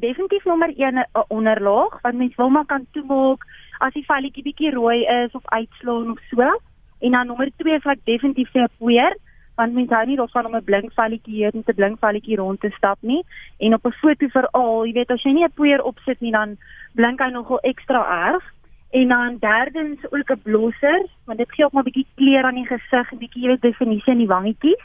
Definitief 0.00 0.44
nommer 0.44 0.72
1 0.76 0.98
'n 0.98 1.24
onderlaag 1.28 2.00
wat 2.02 2.14
mens 2.14 2.34
wil 2.34 2.48
maar 2.48 2.66
kan 2.66 2.86
toemaak 2.92 3.44
as 3.78 3.92
die 3.92 4.04
velletjie 4.04 4.42
bietjie 4.42 4.70
rooi 4.70 5.04
is 5.04 5.32
of 5.32 5.42
uitslaan 5.44 6.10
of 6.10 6.18
so. 6.30 6.60
En 7.00 7.10
dan 7.10 7.26
nommer 7.26 7.50
2 7.56 7.80
sal 7.80 7.92
ek 7.92 8.04
definitief 8.04 8.48
sê 8.48 8.60
'n 8.60 8.76
poeier 8.78 9.16
want 9.56 9.72
mens 9.72 9.90
hou 9.90 10.06
nie 10.06 10.16
daarvan 10.16 10.46
om 10.46 10.56
'n 10.56 10.64
blink 10.64 10.92
velletjie 10.92 11.34
hier 11.34 11.50
met 11.54 11.68
'n 11.68 11.74
blink 11.74 11.98
velletjie 11.98 12.36
rond 12.36 12.60
te 12.60 12.70
stap 12.76 12.98
nie. 13.00 13.24
En 13.58 13.74
op 13.74 13.86
'n 13.86 13.98
foto 14.02 14.28
veral, 14.28 14.84
jy 14.86 14.92
weet 14.92 15.10
as 15.10 15.22
jy 15.22 15.32
nie 15.32 15.44
'n 15.44 15.56
poeier 15.58 15.82
opsit 15.82 16.20
nie 16.20 16.32
dan 16.32 16.58
blink 16.94 17.20
hy 17.20 17.30
nogal 17.30 17.60
ekstra 17.60 18.00
erg. 18.26 18.44
En 18.90 19.08
dan 19.08 19.36
derdens 19.38 20.00
ook 20.10 20.30
'n 20.30 20.42
blosser, 20.42 21.06
want 21.24 21.38
dit 21.38 21.52
gee 21.52 21.64
ook 21.64 21.72
maar 21.72 21.84
'n 21.84 21.90
bietjie 21.90 22.06
kleur 22.16 22.44
aan 22.44 22.54
die 22.60 22.66
gesig, 22.66 23.12
'n 23.12 23.18
bietjie 23.18 23.42
jy 23.42 23.48
weet 23.48 23.62
definisie 23.62 24.12
in 24.12 24.18
die 24.18 24.34
wangetjies. 24.34 24.84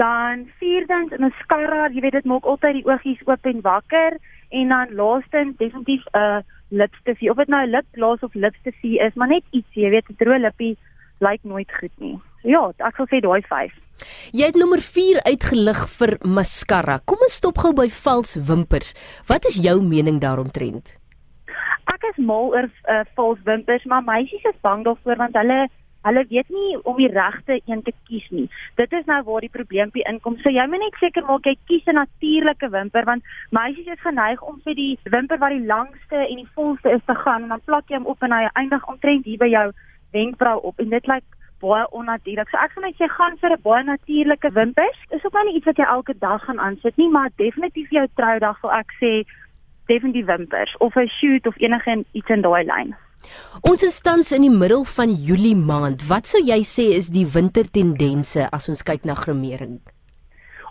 Dan 0.00 0.46
vierdens 0.58 1.12
'n 1.12 1.20
mascara, 1.20 1.88
jy 1.92 2.00
weet 2.00 2.16
dit 2.18 2.24
maak 2.24 2.44
altyd 2.44 2.80
die 2.80 2.88
oogies 2.88 3.20
oop 3.26 3.44
en 3.44 3.60
wakker 3.60 4.16
en 4.48 4.68
dan 4.68 4.94
laastens 4.94 5.56
definitief 5.56 6.04
'n 6.14 6.18
uh, 6.18 6.40
lipstifie. 6.70 7.30
Of 7.30 7.36
dit 7.36 7.48
nou 7.48 7.62
'n 7.66 7.70
lipgloss 7.70 8.22
of 8.22 8.34
lipstifie 8.34 8.98
is, 8.98 9.14
maar 9.14 9.28
net 9.28 9.44
iets, 9.50 9.68
jy 9.74 9.90
weet 9.90 10.08
'n 10.08 10.16
droë 10.16 10.40
lippie 10.40 10.76
lyk 11.20 11.40
nooit 11.42 11.72
goed 11.80 11.92
nie. 11.98 12.18
So 12.42 12.48
ja, 12.48 12.72
ek 12.78 12.96
sal 12.96 13.06
sê 13.06 13.20
daai 13.20 13.42
5. 13.42 13.72
Jy 14.32 14.46
het 14.48 14.56
nommer 14.56 14.80
4 14.80 15.20
uitgelig 15.28 15.82
vir 15.98 16.16
mascara. 16.24 16.98
Kom 17.04 17.20
ons 17.20 17.36
stop 17.36 17.58
gou 17.58 17.72
by 17.76 17.88
vals 17.88 18.36
wimpers. 18.48 18.94
Wat 19.28 19.44
is 19.44 19.60
jou 19.60 19.82
mening 19.82 20.20
daaromtrent? 20.20 20.96
Ek 21.90 22.02
is 22.12 22.16
mal 22.16 22.54
oor 22.54 22.70
uh, 22.70 23.04
vals 23.14 23.38
wimpers, 23.44 23.84
maar 23.84 24.02
meisies 24.02 24.44
is 24.44 24.60
bang 24.62 24.84
daarvoor 24.84 25.16
want 25.16 25.36
hulle 25.36 25.68
hulle 26.06 26.24
weet 26.28 26.48
nie 26.48 26.76
om 26.82 26.96
die 26.96 27.10
regte 27.12 27.60
een 27.66 27.82
te 27.82 27.92
kies 28.08 28.28
nie. 28.30 28.48
Dit 28.76 28.92
is 28.92 29.04
nou 29.04 29.22
waar 29.26 29.44
die 29.44 29.52
probleempie 29.52 30.04
inkom. 30.08 30.38
So 30.40 30.52
jy 30.52 30.66
moet 30.66 30.84
net 30.84 30.96
seker 31.00 31.26
maak 31.28 31.46
jy 31.46 31.56
kies 31.66 31.86
'n 31.86 32.00
natuurlike 32.00 32.70
wimper 32.70 33.04
want 33.04 33.24
meisies 33.50 33.86
is 33.86 34.00
geneig 34.00 34.42
om 34.42 34.60
vir 34.64 34.74
die 34.74 34.98
wimper 35.04 35.38
wat 35.38 35.50
die 35.50 35.66
langste 35.66 36.16
en 36.16 36.36
die 36.36 36.52
volste 36.54 36.90
is 36.90 37.04
te 37.06 37.14
gaan 37.14 37.42
en 37.42 37.48
dan 37.48 37.64
plak 37.64 37.88
jy 37.88 37.96
hom 37.96 38.06
op 38.06 38.22
en 38.22 38.32
hy 38.32 38.48
eindig 38.54 38.88
omtrent 38.88 39.24
hier 39.24 39.38
by 39.38 39.50
jou 39.50 39.72
wenkbrau 40.12 40.58
op 40.62 40.80
en 40.80 40.88
dit 40.88 41.06
lyk 41.06 41.24
baie 41.60 41.84
onnatuurlik. 41.90 42.48
So 42.48 42.56
ek 42.56 42.72
sal 42.72 42.82
net 42.82 42.96
sê 42.96 43.08
gaan 43.08 43.36
vir 43.36 43.52
'n 43.52 43.62
baie 43.62 43.84
natuurlike 43.84 44.50
wimpers. 44.52 44.98
Dis 45.10 45.24
ook 45.24 45.32
nou 45.32 45.44
nie 45.44 45.56
iets 45.56 45.66
wat 45.66 45.76
jy 45.76 45.84
elke 45.84 46.14
dag 46.18 46.44
gaan 46.44 46.60
aansit 46.60 46.96
nie, 46.96 47.08
maar 47.08 47.28
definitief 47.36 47.90
jou 47.90 48.06
troudag 48.16 48.58
sal 48.60 48.72
ek 48.72 48.92
sê 49.00 49.24
definitief 49.86 50.26
wimpers 50.26 50.76
of 50.78 50.96
'n 50.96 51.08
shoot 51.08 51.46
of 51.46 51.60
enige 51.60 52.04
iets 52.12 52.28
in 52.28 52.42
daai 52.42 52.64
lyn. 52.64 52.96
Ons 53.66 53.82
is 53.86 54.00
tans 54.00 54.32
in 54.32 54.44
die 54.46 54.52
middel 54.52 54.84
van 54.96 55.12
Julie 55.12 55.56
maand. 55.56 56.04
Wat 56.08 56.30
sou 56.30 56.40
jy 56.42 56.60
sê 56.66 56.86
is 56.96 57.10
die 57.12 57.26
wintertendense 57.28 58.48
as 58.56 58.68
ons 58.72 58.82
kyk 58.86 59.04
na 59.08 59.16
gremering? 59.18 59.80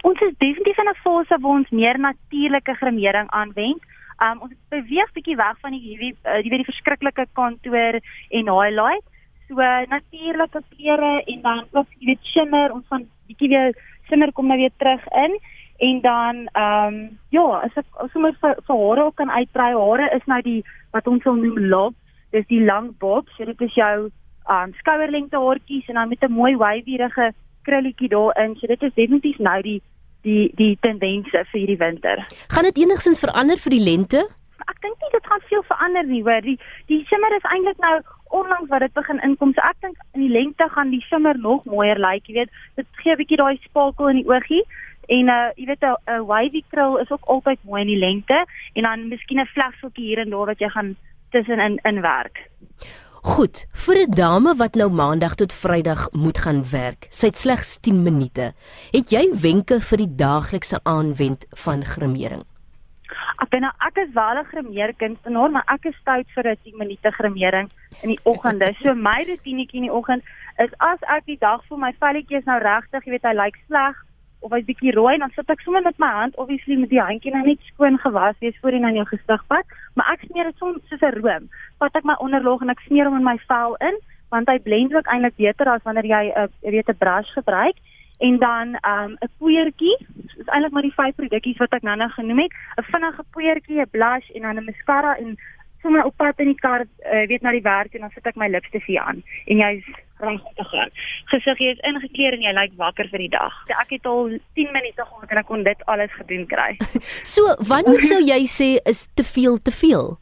Ons 0.07 0.21
is 0.23 0.33
definitief 0.39 0.79
in 0.79 0.89
'n 0.89 1.01
fase 1.03 1.37
waar 1.41 1.59
ons 1.59 1.69
meer 1.69 1.99
natuurlike 1.99 2.73
gremering 2.81 3.29
aanwend. 3.29 3.83
Um 4.23 4.41
ons 4.41 4.53
beweeg 4.69 5.13
bietjie 5.13 5.35
weg 5.35 5.59
van 5.61 5.71
die 5.71 5.83
hierdie 5.83 6.15
uh, 6.25 6.41
die, 6.43 6.49
die 6.49 6.71
verskriklike 6.71 7.25
kantoor 7.33 7.99
en 8.29 8.51
highlight. 8.55 9.05
So 9.47 9.55
natuurlike 9.55 10.63
kleure 10.75 11.23
en 11.25 11.41
dan 11.41 11.63
ook 11.71 11.87
jy 11.99 12.05
weet 12.05 12.23
shimmer, 12.33 12.71
ons 12.71 12.87
gaan 12.89 13.07
bietjie 13.27 13.49
weer 13.49 13.73
shimmer 14.09 14.31
kom 14.31 14.47
nou 14.47 14.57
weer 14.57 14.73
terug 14.77 15.05
in 15.25 15.37
en 15.79 16.01
dan 16.01 16.35
ehm 16.53 16.93
um, 16.93 17.19
ja, 17.29 17.45
as 17.63 17.75
ek 17.75 17.85
sommer 18.11 18.35
vir, 18.41 18.55
vir 18.67 18.77
hare 18.83 19.03
ook 19.03 19.15
kan 19.15 19.29
uitbrei. 19.29 19.71
Hare 19.73 20.09
is 20.15 20.25
nou 20.25 20.41
die 20.41 20.63
wat 20.91 21.07
ons 21.07 21.23
sal 21.23 21.35
noem 21.35 21.59
lock 21.71 21.93
dis 22.31 22.47
die 22.47 22.63
lang 22.63 22.97
bob, 22.99 23.29
so 23.37 23.45
dit 23.45 23.61
is 23.61 23.73
jou 23.73 24.09
um 24.49 24.73
skouerlengte 24.81 25.37
haartjies 25.37 25.87
en 25.87 25.95
dan 25.95 26.09
met 26.09 26.23
'n 26.23 26.31
mooi 26.31 26.55
wavyrige 26.57 27.33
krulletjie 27.63 28.09
daarin. 28.09 28.55
So 28.55 28.67
dit 28.67 28.81
is 28.83 28.93
definitief 28.93 29.37
nou 29.37 29.61
die 29.61 29.81
die 30.21 30.51
die 30.55 30.77
tendense 30.81 31.45
vir 31.51 31.59
hierdie 31.59 31.77
winter. 31.77 32.25
Gaan 32.47 32.67
dit 32.67 32.77
enigsins 32.77 33.19
verander 33.19 33.57
vir 33.57 33.75
die 33.77 33.83
lente? 33.83 34.27
Ek 34.67 34.81
dink 34.81 34.97
nie 35.01 35.11
dit 35.11 35.25
gaan 35.25 35.43
veel 35.49 35.63
verander 35.63 36.05
nie, 36.05 36.23
hoor. 36.23 36.41
Die 36.41 36.57
die 36.91 37.05
shimmer 37.05 37.35
is 37.35 37.47
eintlik 37.53 37.77
nou 37.77 37.95
onlangs 38.39 38.69
wat 38.69 38.79
dit 38.79 38.93
begin 38.93 39.21
inkom. 39.25 39.53
So 39.53 39.61
ek 39.69 39.79
dink 39.81 39.97
in 40.13 40.21
die 40.27 40.33
lente 40.33 40.67
gaan 40.75 40.91
die 40.91 41.01
shimmer 41.07 41.37
nog 41.37 41.65
mooier 41.65 41.99
lyk, 41.99 42.27
jy 42.27 42.33
weet. 42.33 42.51
Dit 42.75 42.87
gee 43.03 43.13
'n 43.13 43.17
bietjie 43.17 43.37
daai 43.37 43.57
spakel 43.63 44.09
in 44.09 44.21
die 44.21 44.29
oogie. 44.29 44.63
En 45.07 45.29
uh 45.29 45.49
jy 45.55 45.65
weet 45.65 45.83
'n 45.83 46.25
wavy 46.25 46.63
krul 46.71 46.97
is 46.97 47.11
ook 47.11 47.25
altyd 47.25 47.59
mooi 47.63 47.81
in 47.81 47.93
die 47.93 48.03
lente 48.05 48.45
en 48.73 48.83
dan 48.83 49.07
miskien 49.07 49.39
'n 49.39 49.53
vlegseltjie 49.55 50.05
hier 50.05 50.19
en 50.19 50.29
daar 50.29 50.45
wat 50.45 50.59
jy 50.59 50.69
gaan 50.69 50.95
tussenin 51.29 51.79
in 51.83 52.01
werk. 52.01 52.49
Goed, 53.23 53.65
vir 53.85 53.97
'n 54.07 54.11
dame 54.15 54.55
wat 54.55 54.75
nou 54.75 54.89
maandag 54.89 55.35
tot 55.35 55.53
Vrydag 55.53 56.07
moet 56.11 56.37
gaan 56.37 56.63
werk, 56.71 57.07
sy 57.09 57.27
het 57.27 57.37
slegs 57.37 57.77
10 57.79 58.03
minute. 58.03 58.53
Het 58.91 59.11
jy 59.11 59.23
wenke 59.41 59.79
vir 59.79 59.97
die 59.97 60.15
daaglikse 60.15 60.79
aanwend 60.83 61.45
van 61.65 61.83
gremering? 61.83 62.43
Ek 63.43 63.49
ben 63.49 63.63
ek 63.63 63.97
is 63.97 64.13
wel 64.13 64.39
'n 64.39 64.45
gremeerkunstenaar, 64.51 65.51
maar 65.51 65.67
ek 65.67 65.85
is 65.85 65.95
stout 66.01 66.27
vir 66.35 66.47
'n 66.47 66.57
10 66.63 66.77
minute 66.77 67.11
gremering 67.11 67.69
in 68.03 68.09
die 68.09 68.19
oggende. 68.23 68.73
So 68.83 68.93
my 68.93 69.23
rotinetjie 69.27 69.79
in 69.81 69.87
die 69.87 69.93
oggend 69.93 70.23
is 70.57 70.71
as 70.77 70.99
ek 71.01 71.25
die 71.25 71.37
dag 71.39 71.61
vir 71.67 71.77
my 71.77 71.93
velletjie 71.99 72.37
is 72.37 72.45
nou 72.45 72.59
regtig, 72.59 73.05
jy 73.05 73.11
weet 73.11 73.23
hy 73.23 73.33
lyk 73.33 73.57
sleg, 73.67 73.95
of 74.39 74.51
hy's 74.51 74.65
bietjie 74.67 74.93
rooi 74.95 75.13
en 75.13 75.25
dan 75.25 75.33
sit 75.35 75.49
ek 75.49 75.61
sommer 75.61 75.83
met 75.83 75.97
my 75.99 76.09
hand 76.15 76.37
obviously 76.37 76.77
met 76.79 76.89
die 76.89 77.01
handjie 77.01 77.33
nou 77.33 77.43
net 77.45 77.59
skoon 77.71 77.97
gewas 77.99 78.37
wees 78.39 78.57
voor 78.61 78.77
en 78.77 78.85
aan 78.85 78.99
jou 78.99 79.05
gesig 79.11 79.43
pat, 79.47 79.65
maar 79.95 80.13
ek 80.13 80.25
smeer 80.27 80.49
dit 80.51 80.57
soms 80.57 80.81
soos 80.89 81.01
'n 81.01 81.19
room. 81.19 81.49
Vat 81.79 81.95
ek 81.95 82.07
my 82.07 82.15
onderlaag 82.19 82.61
en 82.61 82.69
ek 82.69 82.85
smeer 82.87 83.05
hom 83.05 83.19
in 83.19 83.29
my 83.31 83.37
vel 83.47 83.75
in 83.89 83.99
want 84.29 84.47
hy 84.47 84.59
blend 84.59 84.93
ook 84.95 85.07
eintlik 85.07 85.35
beter 85.35 85.67
as 85.67 85.83
wanneer 85.83 86.05
jy 86.05 86.23
'n 86.31 86.37
uh, 86.37 86.71
weet 86.71 86.89
'n 86.89 87.01
brush 87.03 87.31
gebruik 87.33 87.77
en 88.19 88.37
dan 88.37 88.67
'n 88.71 88.79
um, 88.85 89.17
poeiertjie. 89.39 89.97
Dis 90.37 90.47
eintlik 90.47 90.71
maar 90.71 90.87
die 90.87 90.99
vyf 90.99 91.15
produkies 91.15 91.57
wat 91.57 91.73
ek 91.73 91.83
nou-nou 91.83 92.09
genoem 92.09 92.39
het. 92.39 92.53
'n 92.77 92.83
Vinnige 92.83 93.23
poeiertjie, 93.31 93.81
'n 93.81 93.89
blush 93.91 94.29
en 94.35 94.41
dan 94.41 94.57
'n 94.57 94.65
mascara 94.65 95.17
en 95.17 95.37
sommer 95.81 96.03
op 96.03 96.15
pad 96.17 96.39
in 96.39 96.51
die 96.51 96.59
kar 96.59 96.81
uh, 96.81 97.27
weet 97.27 97.41
na 97.41 97.51
die 97.51 97.63
werk 97.63 97.93
en 97.93 98.01
dan 98.01 98.13
sit 98.13 98.27
ek 98.27 98.35
my 98.35 98.47
lipstifie 98.51 98.99
aan 99.01 99.23
en 99.45 99.57
jy's 99.63 99.85
gaan. 100.19 100.91
Gesig 101.31 101.61
jy 101.63 101.73
is 101.73 101.83
ingekleer 101.87 102.35
en 102.37 102.43
jy 102.43 102.53
lyk 102.55 102.75
wakker 102.79 103.09
vir 103.11 103.23
die 103.25 103.31
dag. 103.33 103.55
Ek 103.79 103.93
het 103.95 104.05
al 104.09 104.35
10 104.59 104.71
minute 104.75 105.05
gehad 105.05 105.31
en 105.31 105.41
ek 105.41 105.47
kon 105.47 105.63
dit 105.63 105.85
alles 105.91 106.11
gedoen 106.17 106.45
kry. 106.49 106.75
so, 107.33 107.55
wanneer 107.69 108.03
sou 108.11 108.19
jy 108.21 108.41
sê 108.49 108.69
is 108.89 109.07
te 109.15 109.23
veel 109.23 109.59
te 109.63 109.71
veel? 109.75 110.17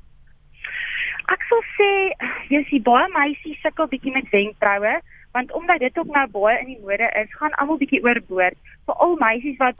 Ek 1.27 1.43
sou 1.49 1.59
sê 1.75 1.91
jy 2.53 2.63
sien 2.69 2.85
baie 2.85 3.07
meisies 3.15 3.59
sukkel 3.65 3.89
bietjie 3.91 4.15
met 4.15 4.29
wenkbroue 4.31 4.97
want 5.35 5.51
omdat 5.53 5.83
dit 5.83 5.97
ook 5.99 6.09
nou 6.09 6.23
baie 6.33 6.55
in 6.63 6.71
die 6.71 6.79
mode 6.81 7.09
is, 7.19 7.33
gaan 7.37 7.53
almal 7.61 7.77
bietjie 7.77 7.99
oorboord. 8.01 8.57
Veral 8.89 9.17
meisies 9.21 9.59
wat 9.61 9.77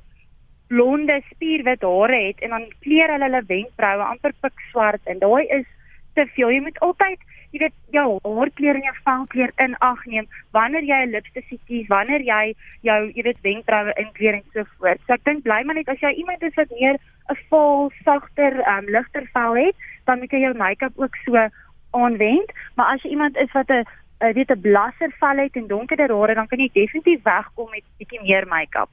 blonde 0.69 1.16
spierwit 1.31 1.81
hare 1.81 2.19
het 2.27 2.44
en 2.45 2.53
dan 2.53 2.67
kleur 2.83 3.13
hulle 3.13 3.29
hulle 3.29 3.41
wenkbroue 3.47 4.06
amper 4.06 4.35
pikswart 4.44 5.01
en 5.09 5.23
daai 5.23 5.47
is 5.59 5.66
te 6.13 6.27
veel. 6.35 6.51
Jy 6.57 6.61
moet 6.67 6.79
altyd 6.85 7.23
jy 7.57 7.66
weet 7.66 7.78
jou 7.95 8.07
haarkleur 8.23 8.78
en 8.78 8.85
jou 8.85 8.95
velkleur 9.03 9.51
in 9.63 9.75
ag 9.81 10.06
neem 10.06 10.28
wanneer 10.53 10.85
jy 10.85 11.00
'n 11.06 11.13
lipstifie 11.16 11.59
kies, 11.68 11.88
wanneer 11.90 12.22
jy 12.22 12.53
jou 12.81 13.00
jy 13.16 13.23
weet 13.23 13.41
wenkbroue 13.41 13.94
inkleur 13.97 14.34
en 14.34 14.44
so 14.53 14.63
voort. 14.78 15.01
So 15.07 15.13
ek 15.13 15.23
dink 15.25 15.44
bly 15.44 15.63
maar 15.63 15.75
net 15.75 15.90
as 15.90 16.01
jy 16.01 16.13
iemand 16.22 16.44
is 16.44 16.56
wat 16.56 16.69
meer 16.79 16.97
'n 17.29 17.38
vol, 17.50 17.91
sagter, 18.03 18.53
um, 18.68 18.85
ligter 18.85 19.25
vel 19.34 19.56
het, 19.56 19.75
dan 20.06 20.19
moet 20.19 20.31
jy 20.31 20.40
jou 20.40 20.53
make-up 20.53 20.94
ook 20.95 21.16
so 21.25 21.50
aanwend, 21.91 22.51
maar 22.75 22.94
as 22.94 23.03
jy 23.03 23.09
iemand 23.09 23.38
is 23.38 23.51
wat 23.53 23.69
'n 23.69 23.85
weet 24.34 24.51
'n 24.51 24.62
blasser 24.62 25.12
vel 25.19 25.38
het 25.38 25.56
en 25.56 25.68
donkerder 25.68 26.09
hare, 26.09 26.35
dan 26.35 26.47
kan 26.47 26.59
jy 26.59 26.69
definitief 26.74 27.24
wegkom 27.24 27.69
met 27.72 27.84
bietjie 27.97 28.22
meer 28.22 28.47
make-up. 28.47 28.89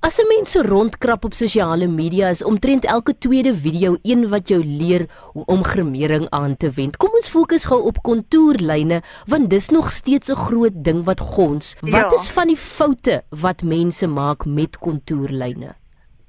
As 0.00 0.18
'n 0.18 0.28
mens 0.28 0.50
so 0.50 0.62
rondkrap 0.62 1.24
op 1.24 1.34
sosiale 1.34 1.86
media 1.86 2.28
is 2.28 2.44
omtrent 2.44 2.84
elke 2.84 3.18
tweede 3.18 3.54
video 3.54 3.96
een 4.02 4.28
wat 4.28 4.48
jou 4.48 4.64
leer 4.64 5.06
hoe 5.32 5.44
om 5.44 5.64
gremering 5.64 6.26
aan 6.30 6.56
te 6.56 6.70
wend. 6.70 6.96
Kom 6.96 7.10
ons 7.10 7.28
fokus 7.28 7.64
gou 7.64 7.82
op 7.82 8.02
kontourlyne 8.02 9.02
want 9.26 9.50
dis 9.50 9.68
nog 9.68 9.90
steeds 9.90 10.30
'n 10.30 10.36
groot 10.36 10.84
ding 10.84 11.04
wat 11.04 11.20
gons. 11.20 11.76
Wat 11.80 12.10
ja. 12.10 12.14
is 12.14 12.30
van 12.30 12.46
die 12.46 12.56
foute 12.56 13.22
wat 13.30 13.62
mense 13.62 14.06
maak 14.06 14.44
met 14.44 14.78
kontourlyne? 14.78 15.74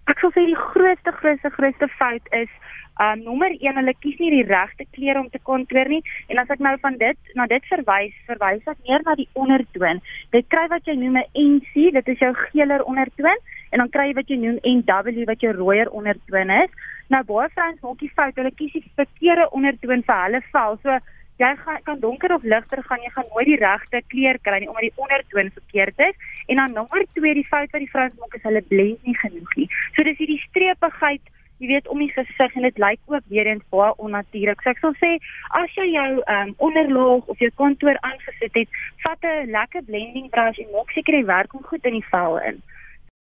Ek 0.06 0.18
sou 0.20 0.32
sê 0.32 0.46
die 0.46 0.62
grootste 0.74 1.12
grootste 1.12 1.50
grootste 1.50 1.88
fout 1.88 2.26
is 2.32 2.50
Um 3.00 3.22
nommer 3.24 3.54
1, 3.56 3.78
hulle 3.80 3.94
kies 4.04 4.18
nie 4.20 4.30
die 4.34 4.48
regte 4.48 4.84
kleure 4.96 5.22
om 5.22 5.30
te 5.32 5.40
kontour 5.48 5.88
nie 5.88 6.02
en 6.28 6.42
as 6.42 6.50
ek 6.52 6.60
nou 6.66 6.74
van 6.84 6.98
dit 7.00 7.36
na 7.40 7.46
dit 7.48 7.70
verwys, 7.72 8.16
verwys 8.28 8.66
ek 8.68 8.82
meer 8.90 9.06
na 9.06 9.16
die 9.16 9.30
ondertoon. 9.40 10.02
Dit 10.36 10.50
kry 10.52 10.66
wat 10.74 10.90
jy 10.90 10.98
noem 11.00 11.16
'n 11.22 11.30
NC, 11.44 11.94
dit 11.96 12.12
is 12.14 12.20
jou 12.20 12.34
geeler 12.42 12.84
ondertoon 12.84 13.40
en 13.72 13.80
dan 13.80 13.94
kry 13.94 14.10
jy 14.10 14.18
wat 14.20 14.28
jy 14.28 14.38
noem 14.42 14.60
NW 14.64 15.26
wat 15.32 15.40
jou 15.40 15.54
rooier 15.54 15.90
ondertoon 15.96 16.52
is. 16.58 16.76
Nou 17.08 17.24
baie 17.24 17.48
vrouens 17.56 17.80
maak 17.82 18.04
die 18.04 18.12
fout, 18.18 18.36
hulle 18.36 18.52
kies 18.52 18.76
die 18.76 18.92
verkeerde 19.00 19.48
ondertoon 19.52 20.04
vir 20.04 20.22
hulle 20.26 20.44
vel. 20.52 20.78
So 20.84 21.00
jy 21.40 21.56
gaan 21.64 21.82
kan 21.88 22.00
donker 22.04 22.36
of 22.36 22.44
ligter 22.44 22.84
gaan, 22.84 23.00
jy 23.00 23.16
gaan 23.16 23.32
nooit 23.32 23.48
die 23.48 23.64
regte 23.64 24.04
kleur 24.12 24.44
kry 24.44 24.60
nie 24.60 24.68
omdat 24.68 24.90
die 24.90 25.00
ondertoon 25.00 25.56
verkeerd 25.56 26.00
is. 26.00 26.16
En 26.52 26.56
dan 26.60 26.74
nommer 26.74 27.06
2, 27.16 27.34
die 27.34 27.48
fout 27.48 27.72
wat 27.72 27.80
die 27.80 27.92
vrouens 27.96 28.20
maak 28.20 28.36
is 28.36 28.44
hulle 28.44 28.62
blend 28.62 29.04
nie 29.08 29.16
genoeg 29.24 29.56
nie. 29.56 29.70
So 29.96 30.04
dis 30.04 30.20
hierdie 30.20 30.44
streepigheid 30.50 31.24
jy 31.60 31.68
weet 31.68 31.88
om 31.92 32.00
die 32.00 32.12
gesig 32.16 32.56
en 32.56 32.68
dit 32.68 32.78
lyk 32.80 33.00
ook 33.12 33.26
weer 33.28 33.48
eens 33.48 33.64
baie 33.74 33.94
onnatuurlik. 33.98 34.62
So 34.64 34.72
ek 34.72 34.82
sal 34.84 34.96
sê 35.00 35.12
as 35.62 35.76
jy 35.76 35.90
jou 35.92 36.10
um, 36.36 36.54
onderlaag 36.70 37.32
of 37.34 37.40
jou 37.44 37.52
kontour 37.62 38.00
aangesit 38.08 38.56
het, 38.62 38.82
vat 39.04 39.24
'n 39.24 39.52
lekker 39.52 39.84
blending 39.84 40.30
brush 40.32 40.60
en 40.60 40.72
maak 40.76 40.92
seker 40.96 41.20
jy 41.20 41.26
werk 41.26 41.52
hom 41.52 41.64
goed 41.64 41.86
in 41.86 42.00
die 42.00 42.10
vel 42.12 42.40
in. 42.52 42.62